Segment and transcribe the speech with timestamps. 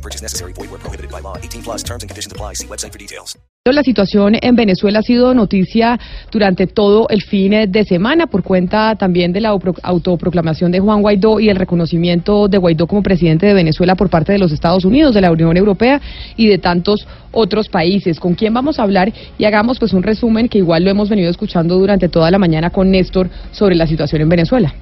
[0.00, 0.54] No purchase necessary.
[0.54, 1.36] Void where prohibited by law.
[1.36, 2.54] 18 plus terms and conditions apply.
[2.54, 3.36] See website for details.
[3.66, 6.00] La situación en Venezuela ha sido noticia
[6.32, 9.50] durante todo el fin de semana por cuenta también de la
[9.82, 14.32] autoproclamación de Juan Guaidó y el reconocimiento de Guaidó como presidente de Venezuela por parte
[14.32, 16.00] de los Estados Unidos, de la Unión Europea
[16.36, 18.18] y de tantos otros países.
[18.18, 19.12] ¿Con quién vamos a hablar?
[19.36, 22.70] Y hagamos pues un resumen que igual lo hemos venido escuchando durante toda la mañana
[22.70, 24.74] con Néstor sobre la situación en Venezuela.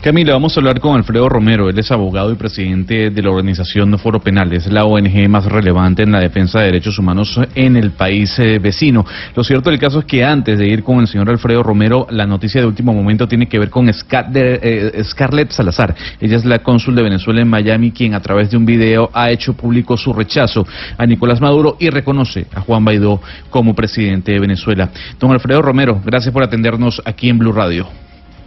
[0.00, 1.68] Camila, vamos a hablar con Alfredo Romero.
[1.68, 4.52] Él es abogado y presidente de la organización Foro Penal.
[4.52, 8.58] Es la ONG más relevante en la defensa de derechos humanos en el país eh,
[8.58, 9.04] vecino.
[9.34, 12.26] Lo cierto del caso es que antes de ir con el señor Alfredo Romero, la
[12.26, 15.94] noticia de último momento tiene que ver con eh, Scarlett Salazar.
[16.20, 19.30] Ella es la cónsul de Venezuela en Miami, quien a través de un video ha
[19.30, 20.66] hecho público su rechazo
[20.98, 24.90] a Nicolás Maduro y reconoce a Juan Baidó como presidente de Venezuela.
[25.18, 27.86] Don Alfredo Romero, gracias por atendernos aquí en Blue Radio.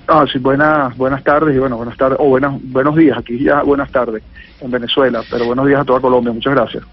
[0.08, 3.64] Ah, sí, buenas, buenas tardes y bueno, buenas tardes, o buenas, buenos días, aquí ya
[3.64, 4.23] buenas tardes
[4.61, 6.84] en Venezuela, pero buenos días a toda Colombia, muchas gracias.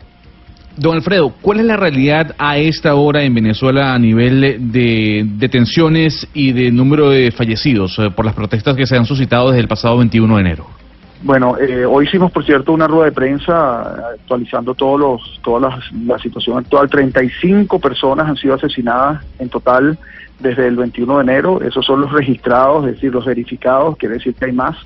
[0.77, 6.27] Don Alfredo, ¿cuál es la realidad a esta hora en Venezuela a nivel de detenciones
[6.33, 9.69] y de número de fallecidos eh, por las protestas que se han suscitado desde el
[9.69, 10.82] pasado 21 de enero?
[11.25, 16.19] Bueno, eh, hoy hicimos, por cierto, una rueda de prensa actualizando todos los, toda la
[16.19, 16.91] situación actual.
[16.91, 19.97] 35 personas han sido asesinadas en total
[20.41, 21.61] desde el 21 de enero.
[21.63, 24.77] Esos son los registrados, es decir, los verificados, quiere decir que hay más.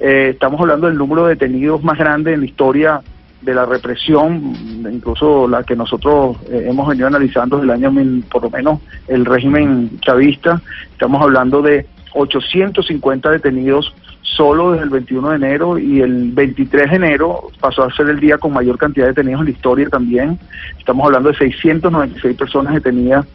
[0.00, 3.00] Eh, estamos hablando del número de detenidos más grande en la historia
[3.42, 4.54] de la represión,
[4.90, 9.26] incluso la que nosotros eh, hemos venido analizando desde el año, por lo menos, el
[9.26, 10.62] régimen chavista.
[10.92, 13.92] Estamos hablando de 850 detenidos
[14.22, 18.20] solo desde el 21 de enero y el 23 de enero pasó a ser el
[18.20, 20.38] día con mayor cantidad de detenidos en la historia también.
[20.78, 23.26] Estamos hablando de 696 personas detenidas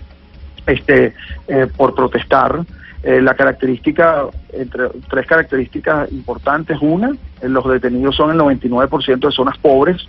[0.66, 1.14] este,
[1.48, 2.62] eh, por protestar.
[3.04, 7.12] Eh, la característica, entre tres características importantes, una,
[7.42, 10.08] eh, los detenidos son el 99% de zonas pobres,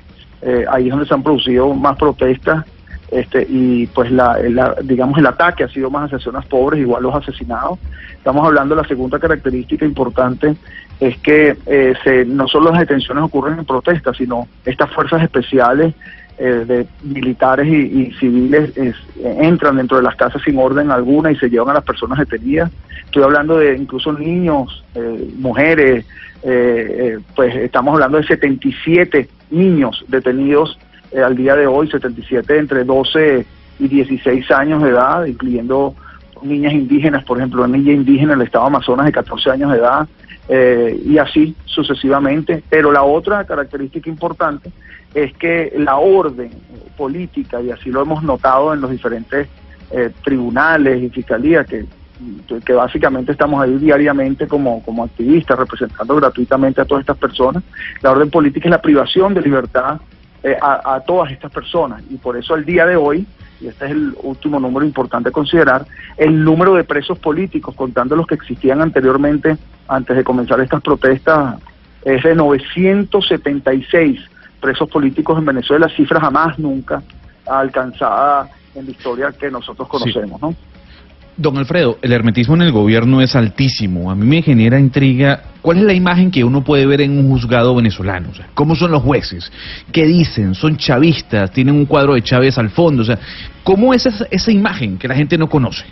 [0.70, 2.64] ahí es donde se han producido más protestas
[3.10, 4.38] este, y pues la,
[4.82, 7.78] digamos el ataque ha sido más hacia zonas pobres, igual los asesinados.
[8.12, 10.56] Estamos hablando de la segunda característica importante
[11.00, 11.56] es que
[12.02, 15.94] se, no solo las detenciones ocurren en protestas, sino estas fuerzas especiales
[16.40, 18.70] eh, de militares y, civiles
[19.24, 22.70] entran dentro de las casas sin orden alguna y se llevan a las personas detenidas.
[23.06, 26.06] Estoy hablando de incluso niños, eh, mujeres,
[26.44, 30.78] eh, pues estamos hablando de 77 niños detenidos
[31.16, 33.46] al día de hoy, 77 entre 12
[33.78, 35.94] y 16 años de edad, incluyendo
[36.42, 39.78] niñas indígenas, por ejemplo, una niña indígena en el estado Amazonas de 14 años de
[39.78, 40.08] edad,
[41.04, 42.62] y así sucesivamente.
[42.68, 44.70] Pero la otra característica importante
[45.14, 46.50] es que la orden
[46.96, 49.48] política, y así lo hemos notado en los diferentes
[49.90, 51.86] eh, tribunales y fiscalías, que,
[52.64, 57.62] que básicamente estamos ahí diariamente como, como activistas representando gratuitamente a todas estas personas,
[58.02, 60.00] la orden política es la privación de libertad
[60.42, 62.02] eh, a, a todas estas personas.
[62.10, 63.26] Y por eso el día de hoy,
[63.60, 68.14] y este es el último número importante a considerar, el número de presos políticos, contando
[68.16, 69.56] los que existían anteriormente,
[69.88, 71.56] antes de comenzar estas protestas,
[72.04, 74.20] es de 976
[74.60, 77.02] presos políticos en Venezuela, cifra jamás nunca
[77.46, 80.54] alcanzada en la historia que nosotros conocemos, ¿no?
[81.36, 84.10] Don Alfredo, el hermetismo en el gobierno es altísimo.
[84.10, 85.42] A mí me genera intriga.
[85.68, 88.30] ¿Cuál es la imagen que uno puede ver en un juzgado venezolano?
[88.54, 89.52] ¿Cómo son los jueces?
[89.92, 90.54] ¿Qué dicen?
[90.54, 91.50] ¿Son chavistas?
[91.50, 93.02] ¿Tienen un cuadro de Chávez al fondo?
[93.02, 93.18] O sea,
[93.64, 95.84] ¿cómo es esa, esa imagen que la gente no conoce?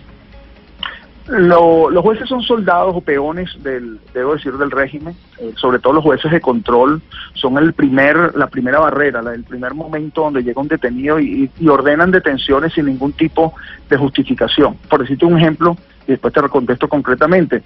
[1.29, 6.05] los jueces son soldados o peones del, debo decir, del régimen, eh, sobre todo los
[6.05, 7.03] jueces de control,
[7.35, 12.13] son el primer, la primera barrera, el primer momento donde llega un detenido y, ordenan
[12.13, 13.53] detenciones sin ningún tipo
[13.91, 14.77] de justificación.
[14.89, 15.77] Por decirte un ejemplo,
[16.07, 17.63] y después te contesto concretamente,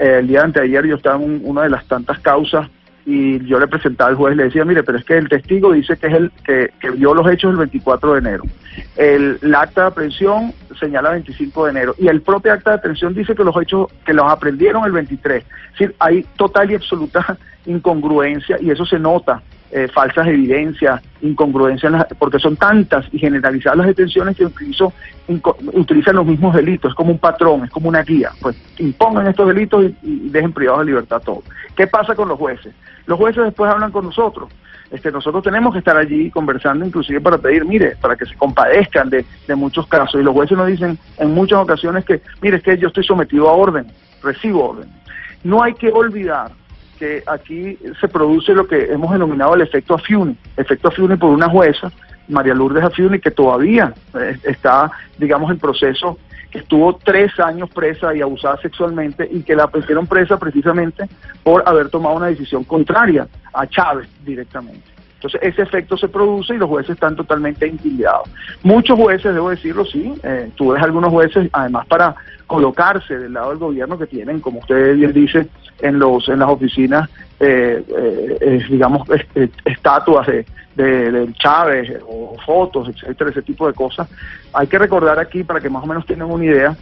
[0.00, 2.68] el día de anteayer yo estaba en una de las tantas causas
[3.04, 5.72] y yo le presentaba al juez y le decía, mire, pero es que el testigo
[5.72, 8.42] dice que es el que, vio los hechos el 24 de enero.
[8.96, 13.34] El, acta de aprehensión señala 25 de enero y el propio acta de aprehensión dice
[13.34, 15.44] que los hechos que los aprendieron el 23.
[15.44, 19.40] Es decir, hay total y absoluta incongruencia y eso se nota
[19.72, 24.92] eh, falsas evidencias, incongruencias, porque son tantas y generalizadas las detenciones que incluso
[25.72, 29.48] utilizan los mismos delitos, es como un patrón, es como una guía, pues impongan estos
[29.48, 31.42] delitos y, dejen privados de libertad todo.
[31.76, 32.72] ¿Qué pasa con los jueces?
[33.06, 34.50] Los jueces después hablan con nosotros
[34.90, 39.10] Este, nosotros tenemos que estar allí conversando, inclusive para pedir, mire, para que se compadezcan
[39.10, 40.20] de, de muchos casos.
[40.20, 43.48] Y los jueces nos dicen en muchas ocasiones que, mire, es que yo estoy sometido
[43.48, 43.86] a orden,
[44.22, 44.88] recibo orden.
[45.42, 46.52] No hay que olvidar
[46.98, 51.48] que aquí se produce lo que hemos denominado el efecto Afiuni, efecto Afiuni por una
[51.48, 51.90] jueza,
[52.28, 56.18] María Lourdes Afiuni, que todavía eh, está, digamos, en proceso,
[56.50, 61.08] que estuvo tres años presa y abusada sexualmente y que la pusieron presa precisamente
[61.42, 64.95] por haber tomado una decisión contraria a Chávez directamente.
[65.26, 68.28] Entonces ese efecto se produce y los jueces están totalmente intimidados.
[68.62, 72.14] Muchos jueces, debo decirlo, sí, eh, tú ves algunos jueces, además para
[72.46, 75.48] colocarse del lado del gobierno que tienen, como usted bien dice,
[75.80, 77.82] en los en las oficinas, eh,
[78.40, 80.46] eh, digamos, est- estatuas de,
[80.76, 84.08] de, del Chávez o fotos, etcétera, ese tipo de cosas.
[84.52, 86.76] Hay que recordar aquí, para que más o menos tengan una idea,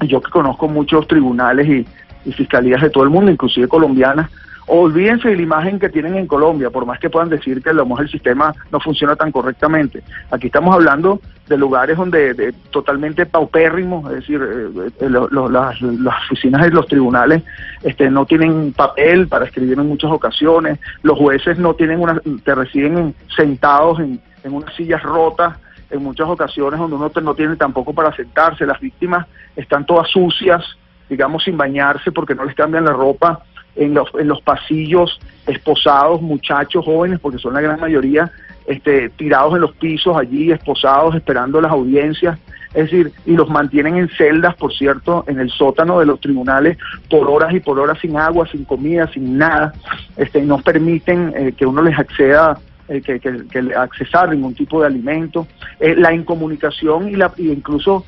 [0.00, 1.86] yo que conozco muchos tribunales y,
[2.24, 4.30] y fiscalías de todo el mundo, inclusive colombianas,
[4.66, 7.72] olvídense de la imagen que tienen en Colombia, por más que puedan decir que a
[7.72, 10.02] lo mejor el sistema no funciona tan correctamente.
[10.30, 15.80] Aquí estamos hablando de lugares donde de, totalmente paupérrimos, es decir, eh, eh, lo- las,
[16.30, 17.42] oficinas de los tribunales
[17.84, 22.54] este, no tienen papel para escribir en muchas ocasiones, los jueces no tienen una, te
[22.54, 25.56] reciben en- sentados en, en unas sillas rotas,
[25.90, 30.64] en muchas ocasiones donde uno no tiene tampoco para sentarse, las víctimas están todas sucias,
[31.08, 33.40] digamos sin bañarse porque no les cambian la ropa,
[33.76, 38.30] en los, en los pasillos esposados, muchachos jóvenes, porque son la gran mayoría,
[38.66, 42.38] este, tirados en los pisos allí, esposados, esperando las audiencias,
[42.74, 46.76] es decir, y los mantienen en celdas, por cierto, en el sótano de los tribunales
[47.08, 49.72] por horas y por horas sin agua, sin comida, sin nada,
[50.16, 52.58] este, no permiten eh, que uno les acceda
[52.88, 55.46] eh, que, que, que accesar ningún tipo de alimento,
[55.78, 58.04] Eh, la incomunicación y, la, y incluso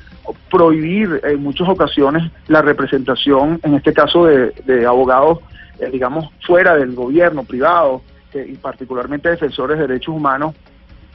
[0.49, 5.37] prohibir en muchas ocasiones la representación, en este caso de, de abogados,
[5.79, 10.55] eh, digamos, fuera del gobierno privado, que- y particularmente defensores de derechos humanos,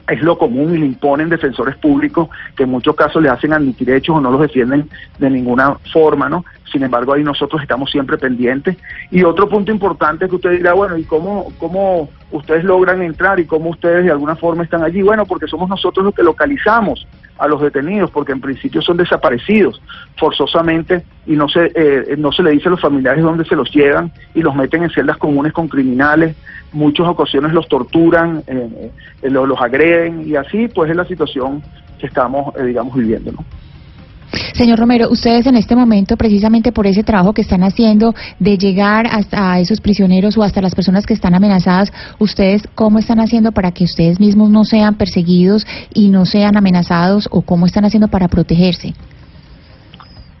[0.07, 3.89] es lo común y le imponen defensores públicos que en muchos casos le hacen admitir
[3.89, 6.45] hechos o no los defienden de ninguna forma, ¿no?
[6.71, 8.77] Sin embargo, ahí nosotros estamos siempre pendientes.
[9.09, 13.45] Y otro punto importante que usted dirá, bueno, ¿y cómo, cómo ustedes logran entrar y
[13.45, 15.01] cómo ustedes de alguna forma están allí?
[15.01, 19.81] Bueno, porque somos nosotros los que localizamos a los detenidos, porque en principio son desaparecidos
[20.17, 23.69] forzosamente y no se, eh, no se le dice a los familiares dónde se los
[23.71, 26.35] llevan y los meten en celdas comunes con criminales,
[26.71, 28.91] muchas ocasiones los torturan, eh,
[29.21, 31.61] eh, lo- los agreden y así pues es la situación
[31.99, 33.45] que estamos, eh, digamos, viviendo, ¿no?
[34.55, 39.05] Señor Romero, ustedes en este momento, precisamente por ese trabajo que están haciendo de llegar
[39.11, 43.71] hasta esos prisioneros o hasta las personas que están amenazadas, ¿ustedes cómo están haciendo para
[43.71, 48.29] que ustedes mismos no sean perseguidos y no sean amenazados o cómo están haciendo para
[48.29, 48.93] protegerse?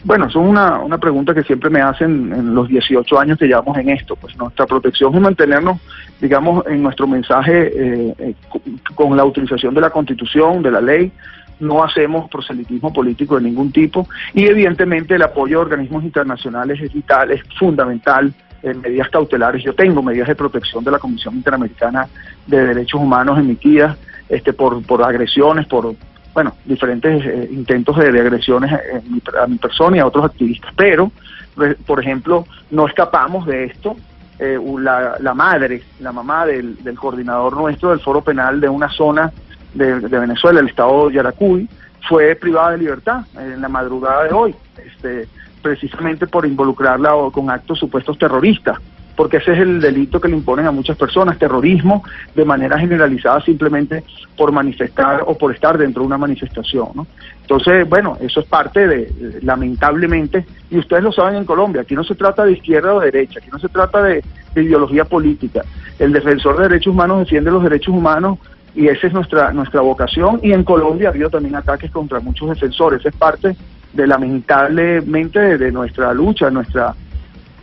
[0.05, 3.47] Bueno, eso es una, una pregunta que siempre me hacen en los 18 años que
[3.47, 4.15] llevamos en esto.
[4.15, 5.79] Pues nuestra protección es mantenernos,
[6.21, 8.61] digamos, en nuestro mensaje eh, eh, co-
[8.93, 11.11] con la utilización de la Constitución, de la ley.
[11.59, 16.93] No hacemos proselitismo político de ningún tipo y evidentemente el apoyo a organismos internacionales es
[16.93, 19.63] vital, es fundamental en medidas cautelares.
[19.63, 22.07] Yo tengo medidas de protección de la Comisión Interamericana
[22.47, 23.95] de Derechos Humanos emitidas
[24.27, 25.93] este, por, por agresiones, por,
[26.33, 30.25] bueno, diferentes eh, intentos de, de agresiones en mi- a mi persona y a otros
[30.25, 30.71] activistas.
[30.75, 31.11] Pero,
[31.55, 33.95] re- por ejemplo, no escapamos de esto.
[34.39, 38.89] Eh, la, la madre, la mamá del, del coordinador nuestro del foro penal de una
[38.89, 39.31] zona
[39.75, 41.69] de, de Venezuela, el estado de Yaracuy,
[42.09, 45.27] fue privada de libertad en la madrugada de hoy, este,
[45.61, 48.77] precisamente por involucrarla con actos supuestos terroristas
[49.15, 52.03] porque ese es el delito que le imponen a muchas personas, terrorismo
[52.35, 54.03] de manera generalizada simplemente
[54.35, 56.89] por manifestar o por estar dentro de una manifestación.
[56.93, 57.07] ¿no?
[57.39, 61.95] Entonces, bueno, eso es parte de, de- lamentablemente, y ustedes lo saben en Colombia, aquí
[61.95, 64.21] no se trata de izquierda o derecha, aquí no se trata de,
[64.53, 65.61] de ideología política.
[65.97, 68.37] El defensor de derechos humanos defiende los derechos humanos
[68.75, 72.49] y esa es nuestra, nuestra vocación, y en Colombia ha habido también ataques contra muchos
[72.49, 73.55] defensores, es parte
[73.93, 76.93] de lamentablemente de, de nuestra lucha, nuestra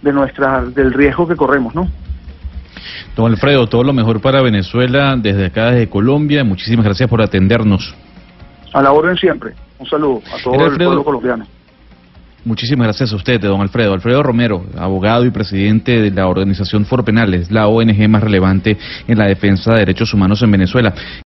[0.00, 1.88] de nuestra del riesgo que corremos, ¿no?
[3.14, 6.44] Don Alfredo, todo lo mejor para Venezuela desde acá, desde Colombia.
[6.44, 7.94] Muchísimas gracias por atendernos.
[8.72, 9.52] A la orden siempre.
[9.78, 11.46] Un saludo a todo el pueblo colombiano.
[12.44, 13.94] Muchísimas gracias a usted, don Alfredo.
[13.94, 19.16] Alfredo Romero, abogado y presidente de la organización Foro Penales, la ONG más relevante en
[19.16, 20.92] la defensa de derechos humanos en Venezuela.